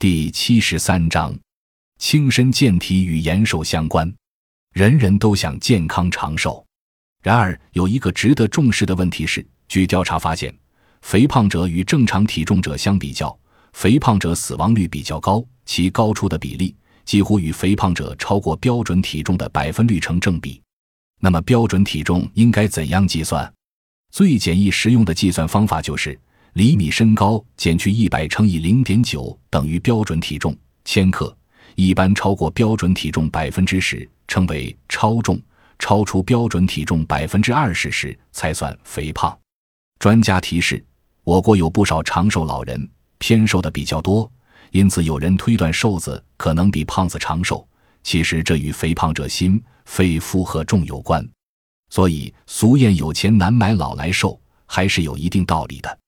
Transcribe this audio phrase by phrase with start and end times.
[0.00, 1.38] 第七十三章，
[1.98, 4.10] 轻身健体与延寿相关。
[4.72, 6.64] 人人都想健康长寿，
[7.22, 10.54] 然而有一个值得重视的问题是：据调查发现，
[11.02, 13.38] 肥胖者与正常体重者相比较，
[13.74, 16.74] 肥胖者死亡率比较高，其高出的比例
[17.04, 20.62] 几乎与肥胖者超过标准体重的百分率成正比。
[21.20, 23.52] 那么，标准体重应该怎样计算？
[24.10, 26.18] 最简易实用的计算方法就是
[26.54, 31.36] 厘米身高减去一百乘以零点九等于标准体重千克，
[31.76, 35.40] 一般超过标准体重百分之十称为超重，
[35.78, 39.36] 超出标准体重百分之二十时才算肥胖。
[39.98, 40.84] 专家提示：
[41.22, 44.30] 我国有不少长寿老人偏瘦的比较多，
[44.72, 47.66] 因此有人推断瘦子可能比胖子长寿。
[48.02, 51.24] 其实这与肥胖者心肺负荷重有关。
[51.90, 55.98] 所以，俗谚“有钱难买老来瘦”还是有一定道理的。